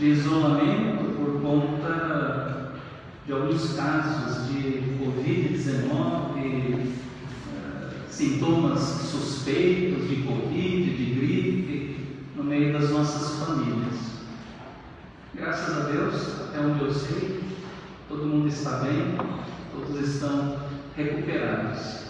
[0.00, 2.72] de isolamento por conta
[3.26, 12.88] de alguns casos de Covid-19, eh, sintomas suspeitos de Covid, de gripe, no meio das
[12.88, 14.22] nossas famílias.
[15.34, 17.42] Graças a Deus, até onde eu sei,
[18.08, 19.18] todo mundo está bem,
[19.70, 20.60] todos estão
[20.96, 22.06] recuperados.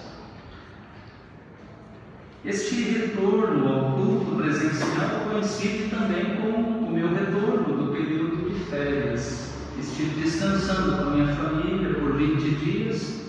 [2.45, 9.55] Este retorno ao culto presencial coincide também com o meu retorno do período de férias.
[9.79, 13.21] Estive descansando com a minha família por 20 dias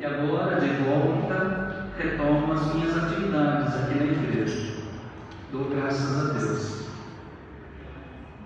[0.00, 4.76] e agora, de volta, retomo as minhas atividades aqui na igreja.
[5.52, 6.86] Dou graças a Deus.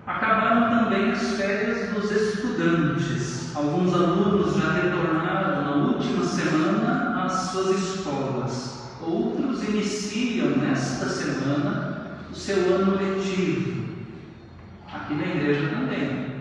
[0.04, 3.54] Acabaram também as férias dos estudantes.
[3.54, 8.90] Alguns alunos já retornaram na última semana às suas escolas.
[9.00, 13.80] Outros iniciam nesta semana o seu ano letivo.
[14.92, 16.40] Aqui na igreja também.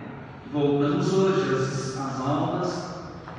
[0.51, 2.83] Voltamos hoje às, às aulas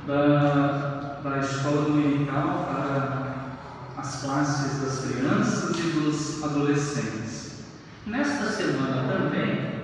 [0.06, 7.64] da, da escola dominical para as classes das crianças e dos adolescentes.
[8.06, 9.80] Nesta semana também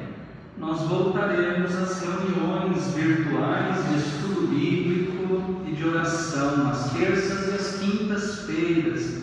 [0.58, 7.80] nós voltaremos às reuniões virtuais de estudo bíblico e de oração, nas terças e às
[7.80, 9.22] quintas-feiras,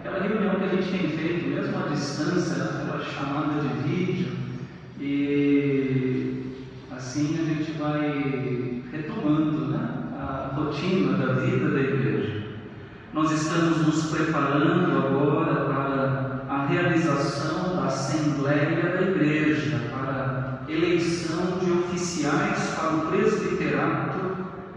[0.00, 4.43] aquela reunião que a gente tem feito, mesmo à distância, pela chamada de vídeo,
[5.06, 6.42] e
[6.90, 9.86] assim a gente vai retomando né,
[10.18, 12.44] a rotina da vida da igreja.
[13.12, 21.70] Nós estamos nos preparando agora para a realização da Assembleia da Igreja, para eleição de
[21.70, 24.20] oficiais para o presbiterato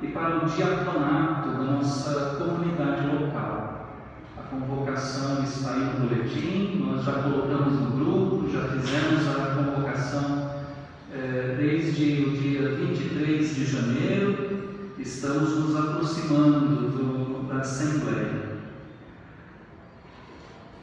[0.02, 3.96] e para o diaconato da nossa comunidade local.
[4.38, 9.77] A convocação está aí no boletim, nós já colocamos no grupo, já fizemos a convocação
[11.12, 18.58] eh, desde o dia 23 de janeiro, estamos nos aproximando do, da Assembleia.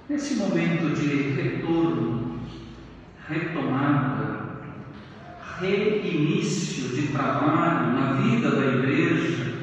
[0.08, 2.40] Nesse momento de retorno,
[3.28, 4.58] retomada,
[5.60, 9.54] reinício de trabalho na vida da igreja,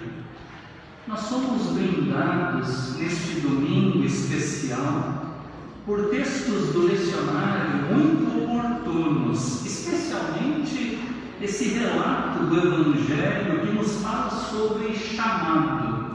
[1.07, 5.20] nós somos brindados neste domingo especial
[5.91, 10.97] por textos do lecionário muito oportunos, especialmente
[11.41, 16.13] esse relato do Evangelho que nos fala sobre chamado,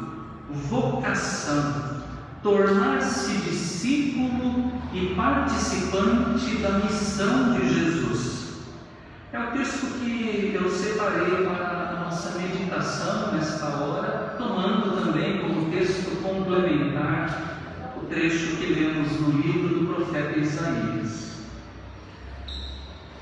[0.48, 2.00] vocação,
[2.42, 8.62] tornar-se discípulo e participante da missão de Jesus.
[9.31, 15.70] É o texto que eu separei para a nossa meditação nesta hora, tomando também como
[15.70, 17.55] texto complementar
[18.08, 21.36] trecho que lemos no livro do profeta Isaías.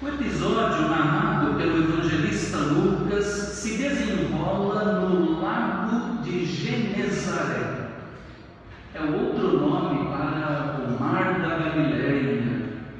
[0.02, 7.88] O episódio narrado pelo evangelista Lucas se desenrola no Lago de Genezaré.
[8.94, 12.42] É outro nome para o Mar da Galileia,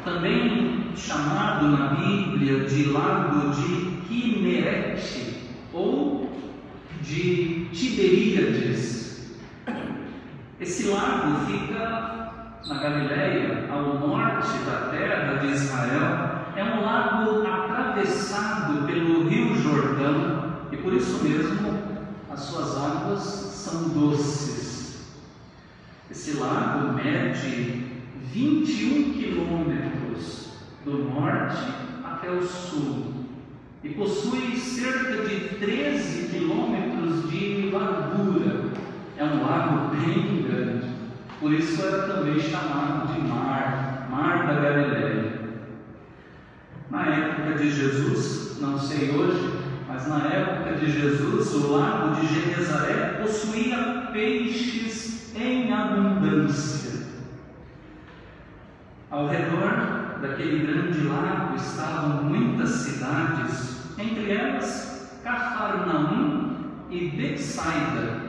[0.04, 6.30] também chamado na Bíblia de Lago de Quimerete ou
[7.02, 8.93] de Tiberíades.
[10.84, 18.84] Esse lago fica na Galileia, ao norte da terra de Israel, é um lago atravessado
[18.84, 21.72] pelo Rio Jordão e por isso mesmo
[22.30, 25.14] as suas águas são doces.
[26.10, 27.86] Esse lago mede
[28.30, 30.50] 21 quilômetros
[30.84, 31.64] do norte
[32.04, 33.24] até o sul
[33.82, 38.83] e possui cerca de 13 quilômetros de largura.
[39.16, 40.88] É um lago bem grande,
[41.38, 45.34] por isso era também chamado de mar, Mar da Galileia.
[46.90, 49.54] Na época de Jesus, não sei hoje,
[49.86, 57.06] mas na época de Jesus, o lago de Genezaré possuía peixes em abundância.
[59.10, 66.56] Ao redor daquele grande lago estavam muitas cidades, entre elas Cafarnaum
[66.90, 68.23] e Betsaida,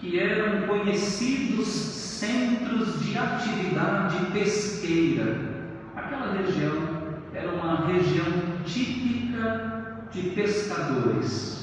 [0.00, 5.68] que eram conhecidos centros de atividade pesqueira.
[5.94, 6.88] Aquela região
[7.34, 8.26] era uma região
[8.64, 11.58] típica de pescadores.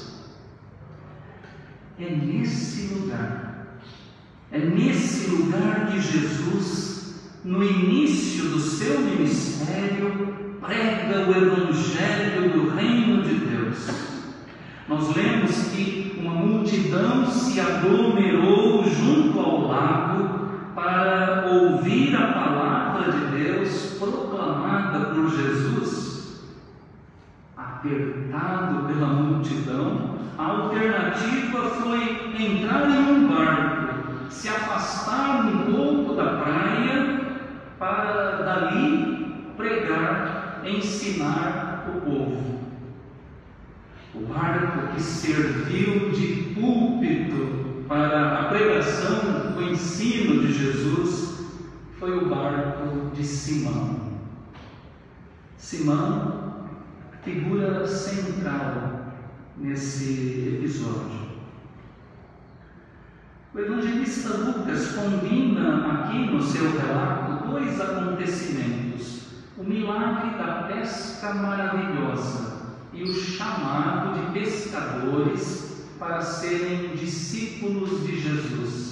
[1.98, 3.78] É nesse lugar,
[4.52, 13.22] é nesse lugar que Jesus, no início do seu ministério, prega o Evangelho do Reino
[13.22, 14.15] de Deus.
[14.88, 23.36] Nós lemos que uma multidão se aglomerou junto ao lago para ouvir a palavra de
[23.36, 26.44] Deus proclamada por Jesus.
[27.56, 36.26] Apertado pela multidão, a alternativa foi entrar em um barco, se afastar um pouco da
[36.36, 37.20] praia
[37.76, 42.55] para dali pregar, ensinar o povo.
[44.16, 51.40] O barco que serviu de púlpito para a pregação, o ensino de Jesus,
[51.98, 54.12] foi o barco de Simão.
[55.58, 56.66] Simão,
[57.22, 59.12] figura central
[59.58, 61.26] nesse episódio.
[63.54, 69.28] O evangelista Lucas combina aqui no seu relato dois acontecimentos:
[69.58, 72.45] o milagre da pesca maravilhosa
[72.96, 78.86] e o chamado de pescadores para serem discípulos de Jesus.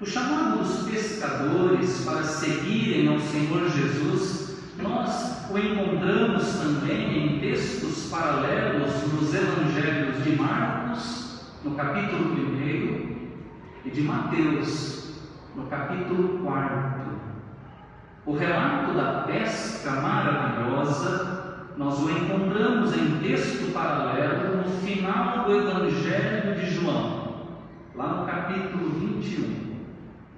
[0.00, 8.08] O chamado dos pescadores para seguirem ao Senhor Jesus, nós o encontramos também em textos
[8.08, 12.36] paralelos nos evangelhos de Marcos, no capítulo 1,
[13.84, 15.10] e de Mateus,
[15.56, 17.00] no capítulo 4.
[18.24, 21.39] O relato da pesca maravilhosa
[21.80, 27.46] nós o encontramos em texto paralelo no final do Evangelho de João,
[27.94, 29.76] lá no capítulo 21.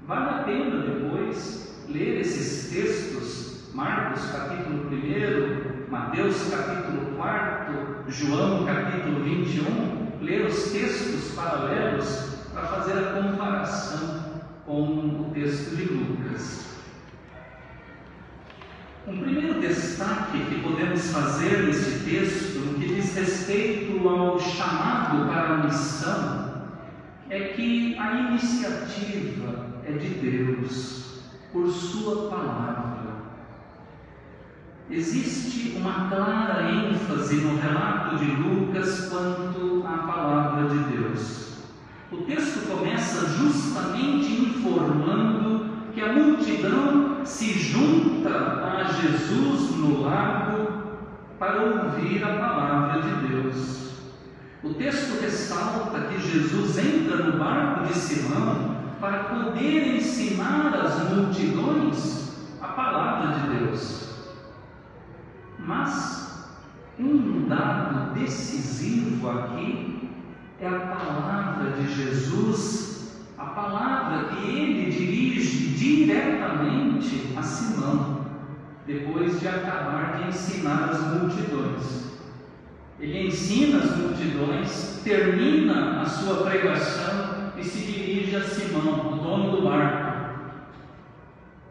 [0.07, 9.25] Vale a pena depois ler esses textos, Marcos capítulo 1, Mateus capítulo 4, João capítulo
[9.25, 14.21] 21, ler os textos paralelos para fazer a comparação
[14.65, 16.72] com o texto de Lucas.
[19.05, 25.55] Um primeiro destaque que podemos fazer nesse texto, no que diz respeito ao chamado para
[25.55, 26.63] a missão,
[27.29, 31.21] é que a iniciativa é de Deus,
[31.53, 33.03] por Sua palavra.
[34.89, 41.57] Existe uma clara ênfase no relato de Lucas quanto à palavra de Deus.
[42.13, 45.42] O texto começa justamente informando
[45.93, 50.83] que a multidão se junta a Jesus no lago
[51.39, 53.93] para ouvir a palavra de Deus.
[54.63, 62.39] O texto ressalta que Jesus entra no barco de Simão para poder ensinar às multidões
[62.61, 64.03] a palavra de Deus.
[65.59, 66.49] Mas
[66.99, 70.11] um dado decisivo aqui
[70.61, 73.02] é a palavra de Jesus,
[73.43, 78.25] a palavra que ele dirige diretamente a Simão,
[78.87, 82.13] depois de acabar de ensinar as multidões.
[83.01, 89.57] Ele ensina as multidões, termina a sua pregação e se dirige a Simão, o dono
[89.57, 90.13] do barco.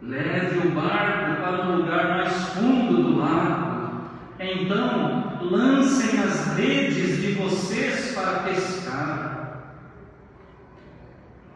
[0.01, 4.09] Leve o barco para um lugar mais fundo do lago.
[4.39, 9.30] Então, lancem as redes de vocês para pescar.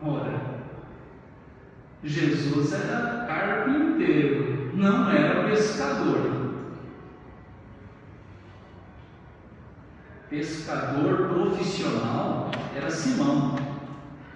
[0.07, 0.39] Ora,
[2.03, 6.53] Jesus era carpinteiro, não era pescador.
[10.29, 13.55] Pescador profissional era Simão,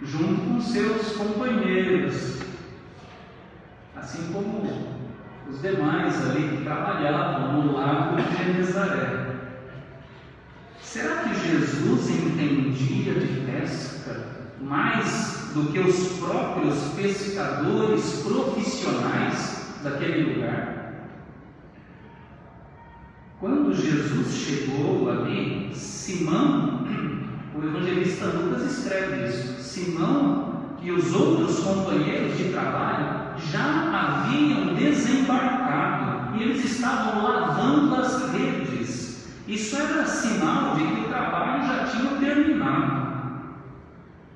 [0.01, 2.39] junto com seus companheiros,
[3.95, 4.63] assim como
[5.47, 9.35] os demais ali que trabalhavam no lago de Genezaré.
[10.81, 20.93] Será que Jesus entendia de pesca mais do que os próprios pescadores profissionais daquele lugar?
[23.39, 26.85] Quando Jesus chegou ali, Simão,
[27.55, 36.37] o evangelista Lucas escreve isso, Simão e os outros companheiros de trabalho já haviam desembarcado
[36.37, 39.09] e eles estavam lavando as redes
[39.49, 42.98] isso era sinal de que o trabalho já tinha terminado.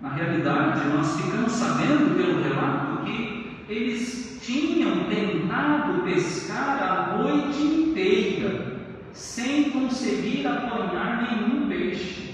[0.03, 8.81] Na realidade, nós ficamos sabendo pelo relato que eles tinham tentado pescar a noite inteira,
[9.13, 12.33] sem conseguir apanhar nenhum peixe.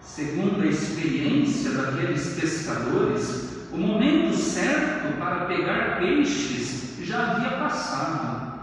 [0.00, 8.60] Segundo a experiência daqueles pescadores, o momento certo para pegar peixes já havia passado.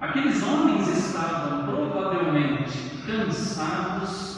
[0.00, 4.37] Aqueles homens estavam provavelmente cansados,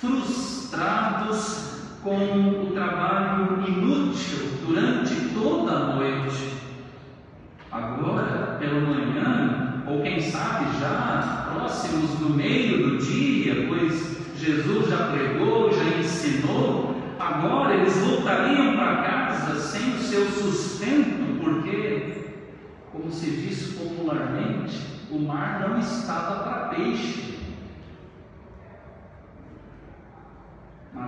[0.00, 2.16] frustrados com
[2.62, 6.54] o trabalho inútil durante toda a noite.
[7.70, 15.08] Agora, pela manhã, ou quem sabe já próximos do meio do dia, pois Jesus já
[15.08, 22.24] pregou, já ensinou, agora eles voltariam para casa sem o seu sustento, porque,
[22.90, 24.80] como se diz popularmente,
[25.10, 27.29] o mar não estava para peixe.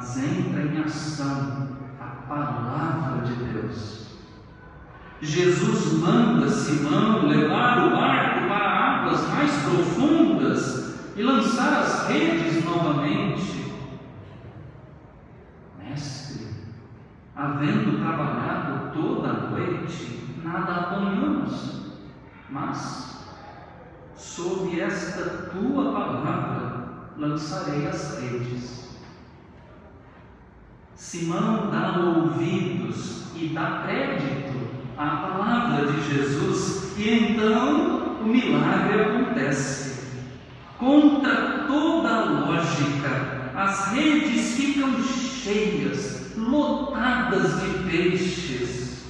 [0.03, 1.69] Mas entra em ação
[2.01, 4.07] a palavra de Deus.
[5.21, 13.73] Jesus manda Simão levar o barco para águas mais profundas e lançar as redes novamente.
[15.79, 16.49] Mestre,
[17.37, 21.93] havendo trabalhado toda a noite, nada apanhamos,
[22.51, 23.25] mas
[24.17, 28.82] sob esta tua palavra lançarei as redes.
[30.95, 34.59] Simão dá ouvidos e dá crédito
[34.97, 39.93] à palavra de Jesus, e então o milagre acontece.
[40.79, 49.05] Contra toda a lógica, as redes ficam cheias, lotadas de peixes.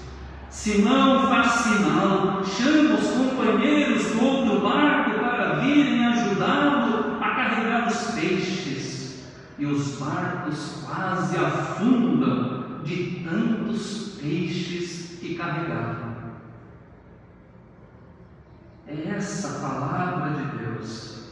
[0.51, 8.13] Simão faz sinal, chama os companheiros do outro barco para virem ajudá-lo a carregar os
[8.13, 8.72] peixes.
[9.63, 16.17] E os barcos quase afundam de tantos peixes que carregavam.
[18.89, 21.29] É essa palavra de Deus,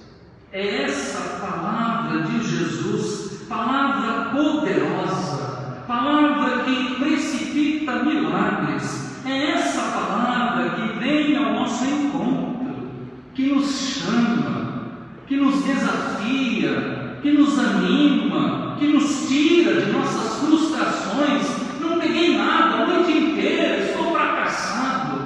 [0.52, 11.00] é essa palavra de Jesus, palavra poderosa, palavra que precipita milagres, é essa palavra que
[11.00, 12.90] vem ao nosso encontro,
[13.34, 14.84] que nos chama,
[15.26, 21.46] que nos desafia, que nos anima, que nos tira de nossas frustrações.
[21.80, 25.20] Não peguei nada a noite inteira, estou fracassado.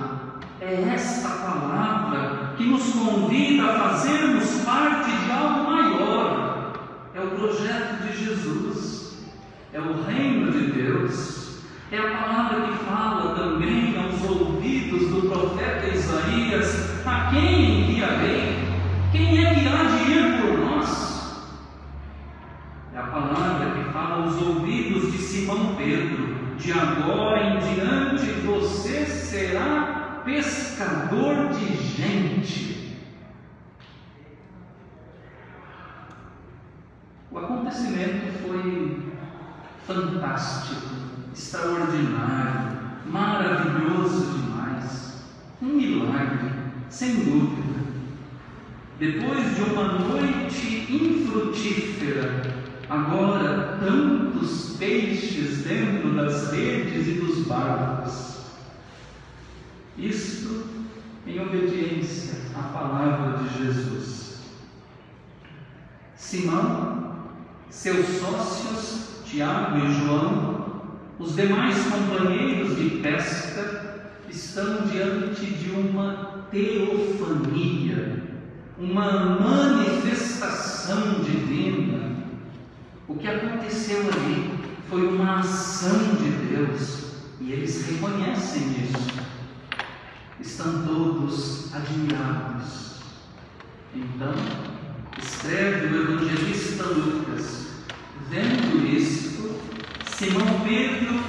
[0.60, 6.72] É esta palavra que nos convida a fazermos parte de algo maior.
[7.14, 9.18] É o projeto de Jesus,
[9.72, 11.44] é o reino de Deus.
[11.92, 18.64] É a palavra que fala também aos ouvidos do profeta Isaías: a quem enviarei?
[19.12, 21.14] Quem é que há de ir por nós?
[22.94, 29.04] É a palavra que fala aos ouvidos de Simão Pedro: de agora em diante você
[29.04, 33.00] será pescador de gente.
[37.32, 39.12] O acontecimento foi
[39.84, 40.86] fantástico,
[41.34, 45.24] extraordinário, maravilhoso demais.
[45.60, 46.50] Um milagre,
[46.88, 47.74] sem dúvida.
[49.00, 52.53] Depois de uma noite infrutífera,
[52.88, 58.34] agora tantos peixes dentro das redes e dos barcos.
[59.96, 60.64] Isto
[61.26, 64.38] em obediência à palavra de Jesus.
[66.16, 67.28] Simão,
[67.70, 70.54] seus sócios, Tiago e João,
[71.18, 78.22] os demais companheiros de pesca, estão diante de uma teofania,
[78.78, 81.93] uma manifestação divina.
[83.06, 84.58] O que aconteceu ali
[84.88, 87.04] foi uma ação de Deus
[87.38, 89.12] e eles reconhecem isso.
[90.40, 92.94] Estão todos admirados.
[93.94, 94.32] Então,
[95.22, 97.68] escreve o evangelista Lucas,
[98.30, 99.54] vendo isto,
[100.06, 101.20] Simão Pedro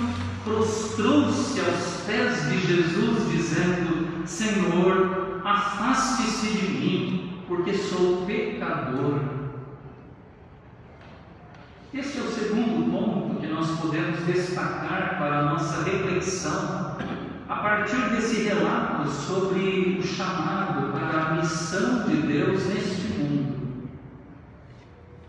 [0.45, 9.34] prostrou-se aos pés de Jesus, dizendo: Senhor, afaste-se de mim, porque sou pecador.
[11.97, 16.97] Este é o segundo ponto que nós podemos destacar para a nossa reflexão
[17.47, 23.87] a partir desse relato sobre o chamado para a missão de Deus neste mundo.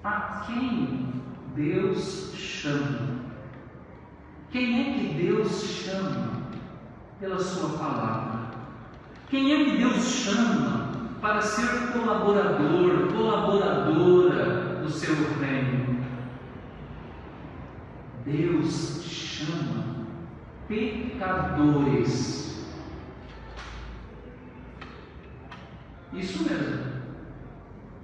[0.02, 1.22] A quem
[1.54, 3.20] Deus chama?
[4.50, 6.48] Quem é que Deus chama
[7.20, 8.50] pela Sua palavra?
[9.30, 15.85] Quem é que Deus chama para ser colaborador, colaboradora do seu reino?
[18.26, 20.04] Deus chama
[20.66, 22.66] pecadores.
[26.12, 26.86] Isso mesmo,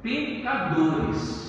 [0.01, 1.43] pecadores.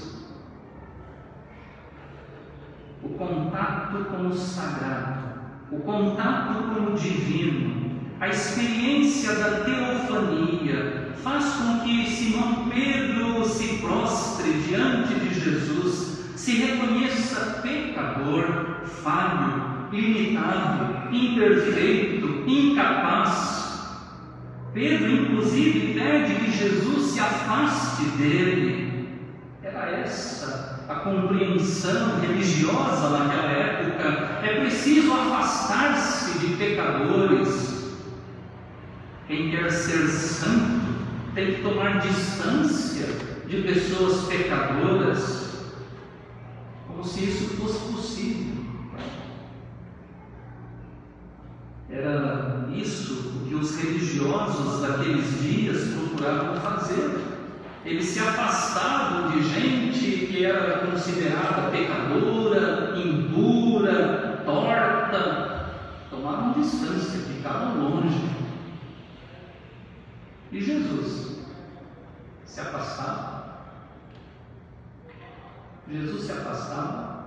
[3.03, 5.39] O contato com o sagrado,
[5.71, 13.77] o contato com o divino, a experiência da teofania faz com que Simão Pedro se
[13.77, 23.79] prostre diante de Jesus, se reconheça pecador, falho, limitado, imperfeito, incapaz.
[24.73, 29.07] Pedro, inclusive, pede que Jesus se afaste dele.
[29.63, 37.95] Era essa a compreensão religiosa naquela época, é preciso afastar-se de pecadores.
[39.27, 40.93] Quem quer ser santo
[41.33, 43.07] tem que tomar distância
[43.47, 45.52] de pessoas pecadoras,
[47.03, 48.63] como se isso fosse possível.
[51.89, 57.19] Era isso que os religiosos daqueles dias procuravam fazer.
[57.83, 65.75] Eles se afastavam de gente que era considerada pecadora, impura, torta,
[66.09, 68.29] tomavam distância, ficavam longe.
[70.53, 71.39] E Jesus
[72.45, 73.32] se afastava.
[75.93, 77.25] Jesus se afastava?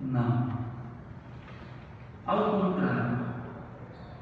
[0.00, 0.52] Não.
[2.24, 3.18] Ao contrário,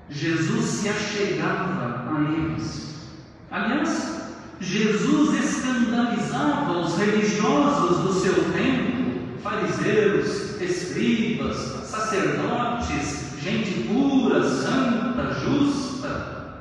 [0.09, 3.11] Jesus se achegava a eles.
[3.50, 16.61] Aliás, Jesus escandalizava os religiosos do seu tempo, fariseus, escribas, sacerdotes, gente pura, santa, justa.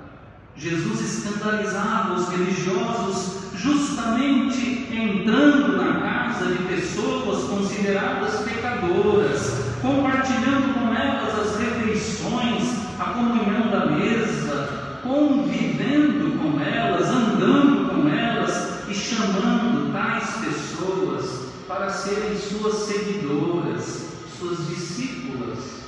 [0.57, 11.39] Jesus escandalizava os religiosos justamente entrando na casa de pessoas consideradas pecadoras, compartilhando com elas
[11.39, 12.63] as refeições,
[12.97, 21.89] a comunhão da mesa, convivendo com elas, andando com elas e chamando tais pessoas para
[21.89, 25.79] serem suas seguidoras, suas discípulas.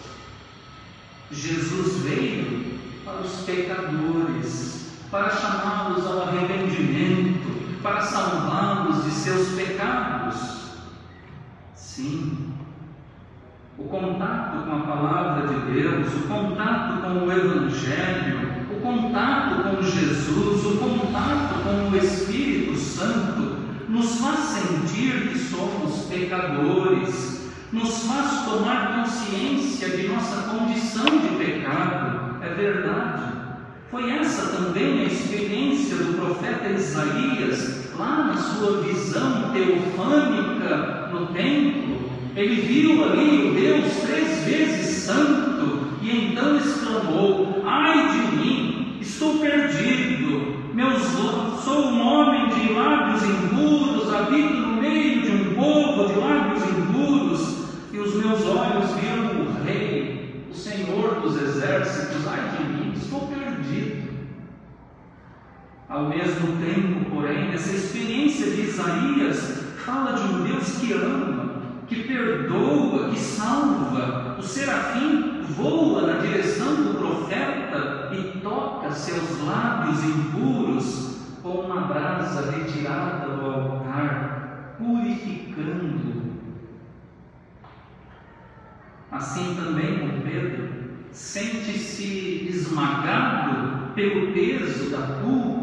[1.32, 10.61] Jesus veio para os pecadores, para chamá-los ao arrependimento, para salvá-los de seus pecados.
[11.75, 12.53] Sim,
[13.77, 19.81] o contato com a palavra de Deus, o contato com o Evangelho, o contato com
[19.81, 23.57] Jesus, o contato com o Espírito Santo,
[23.89, 32.37] nos faz sentir que somos pecadores, nos faz tomar consciência de nossa condição de pecado.
[32.41, 33.41] É verdade.
[33.92, 42.12] Foi essa também a experiência do profeta Isaías, lá na sua visão teofânica no templo
[42.36, 49.38] ele viu ali o Deus três vezes santo e então exclamou: Ai de mim, estou
[49.40, 50.62] perdido.
[50.74, 51.01] Meus,
[51.64, 57.58] sou um homem de lábios impuros, habito no meio de um povo de lábios impuros,
[57.92, 62.25] e os meus olhos viram o Rei, o Senhor dos exércitos.
[62.30, 63.41] Ai de mim, estou perdido.
[65.92, 71.51] Ao mesmo tempo, porém, essa experiência de Isaías fala de um Deus que ama
[71.92, 74.38] que perdoa, que salva.
[74.40, 82.50] O serafim voa na direção do profeta e toca seus lábios impuros com uma brasa
[82.50, 86.22] retirada do altar, purificando.
[89.12, 90.70] Assim também com Pedro,
[91.12, 95.60] sente-se esmagado pelo peso da culpa,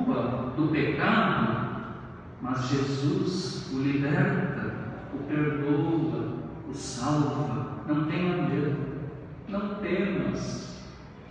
[0.56, 1.94] do pecado,
[2.40, 4.58] mas Jesus o liberta
[5.14, 7.82] o perdoa, o salva.
[7.86, 8.76] Não tenha medo,
[9.48, 10.68] não temas.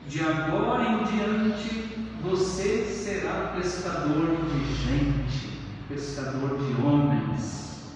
[0.08, 7.94] De agora em diante você será pescador de gente, pescador de homens.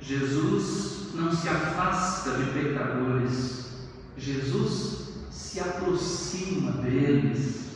[0.00, 7.70] Jesus não se afasta de pecadores, Jesus se aproxima deles.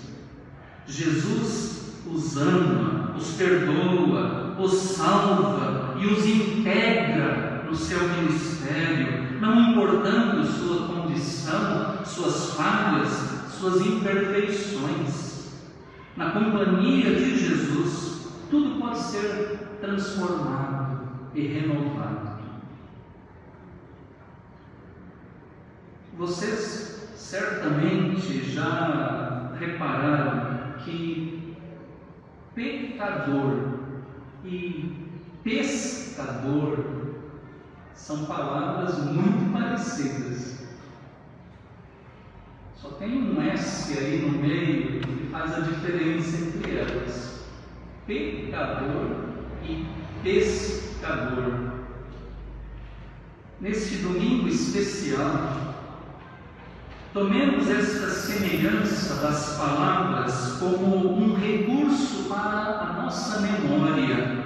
[0.86, 1.73] Jesus
[2.12, 10.86] os ama, os perdoa, os salva e os integra no seu ministério, não importando sua
[10.88, 13.10] condição, suas falhas,
[13.50, 15.52] suas imperfeições.
[16.16, 22.34] Na companhia de Jesus, tudo pode ser transformado e renovado.
[26.16, 31.33] Vocês certamente já repararam que
[32.54, 33.78] pecador
[34.44, 34.94] e
[35.42, 37.14] pescador
[37.94, 40.64] são palavras muito parecidas.
[42.76, 47.44] Só tem um S aí no meio que faz a diferença entre elas.
[48.06, 49.28] Pecador
[49.62, 49.86] e
[50.22, 51.72] pescador.
[53.60, 55.63] Neste domingo especial,
[57.14, 64.44] Tomemos esta semelhança das palavras como um recurso para a nossa memória,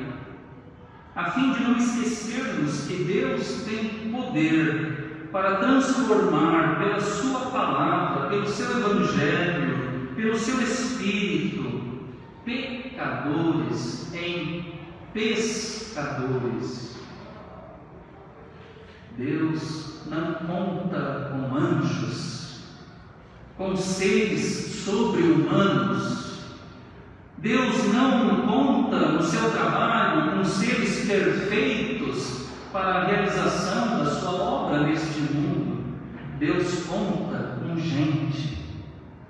[1.16, 8.46] a fim de não esquecermos que Deus tem poder para transformar pela Sua palavra, pelo
[8.46, 12.02] seu Evangelho, pelo seu Espírito,
[12.44, 14.74] pecadores em
[15.14, 16.98] pescadores.
[19.16, 22.37] Deus não conta com anjos,
[23.58, 26.38] com seres sobre-humanos.
[27.38, 34.82] Deus não conta no seu trabalho com seres perfeitos para a realização da sua obra
[34.86, 35.82] neste mundo.
[36.38, 38.58] Deus conta com gente,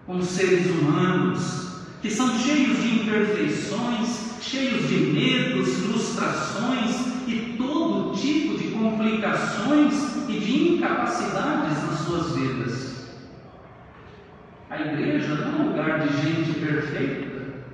[0.06, 1.68] com seres humanos
[2.02, 10.32] que são cheios de imperfeições, cheios de medos, frustrações e todo tipo de complicações e
[10.32, 11.07] de incapacidades
[14.78, 17.64] A igreja não é lugar de gente perfeita.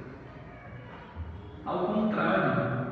[1.67, 2.87] Ao contrário,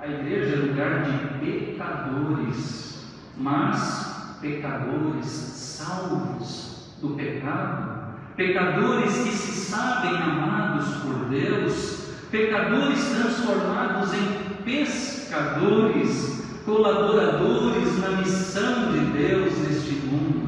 [0.00, 3.04] a igreja é lugar de pecadores,
[3.36, 14.62] mas pecadores salvos do pecado, pecadores que se sabem amados por Deus, pecadores transformados em
[14.64, 20.47] pescadores, colaboradores na missão de Deus neste mundo.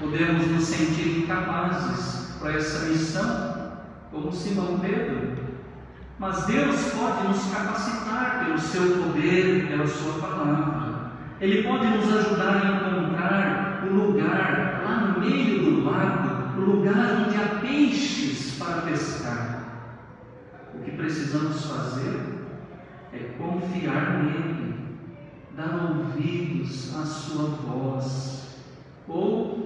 [0.00, 3.72] Podemos nos sentir incapazes para essa missão,
[4.10, 5.36] como Simão Pedro,
[6.18, 11.10] mas Deus pode nos capacitar pelo seu poder, pela sua palavra.
[11.38, 17.26] Ele pode nos ajudar a encontrar o lugar lá no meio do lago, o lugar
[17.26, 19.60] onde há peixes para pescar.
[20.74, 22.20] O que precisamos fazer
[23.12, 24.76] é confiar nele,
[25.54, 28.56] dar ouvidos à sua voz.
[29.06, 29.59] Ou,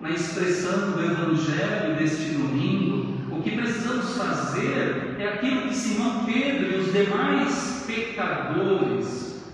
[0.00, 6.72] na expressão do Evangelho deste domingo, o que precisamos fazer é aquilo que Simão Pedro
[6.72, 9.44] e os demais pecadores,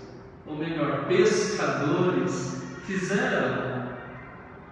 [0.45, 3.67] ou melhor, pescadores, fizeram.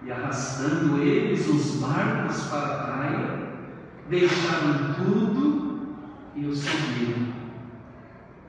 [0.02, 3.48] E arrastando eles os barcos para a praia,
[4.08, 5.96] deixaram tudo
[6.34, 7.34] e o seguiram.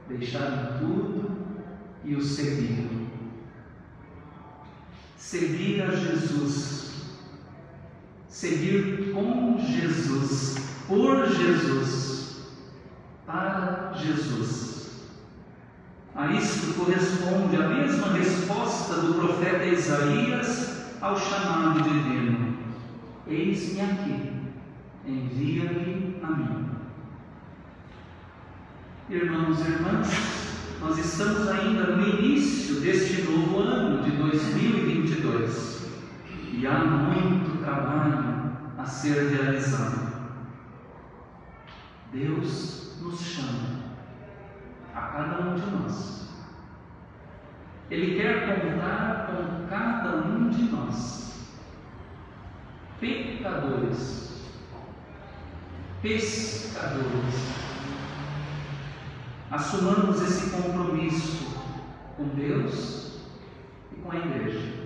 [0.08, 1.32] Deixaram tudo
[2.06, 3.08] e o seguiram.
[5.18, 6.87] Seguir a Jesus
[8.38, 12.36] seguir com Jesus, por Jesus,
[13.26, 15.08] para Jesus.
[16.14, 22.58] A isto corresponde a mesma resposta do profeta Isaías ao chamado divino:
[23.26, 24.32] Eis-me aqui,
[25.08, 26.70] envia-me a mim.
[29.10, 30.08] Irmãos e irmãs,
[30.80, 35.78] nós estamos ainda no início deste novo ano de 2022
[36.54, 40.08] e há muito trabalho a ser realizado.
[42.14, 43.84] Deus nos chama
[44.96, 46.30] a cada um de nós.
[47.92, 51.56] Ele quer contar com cada um de nós,
[53.02, 54.44] pecadores,
[56.02, 57.58] pescadores.
[59.52, 61.48] Assumamos esse compromisso
[62.16, 63.22] com Deus
[63.92, 64.77] e com a igreja.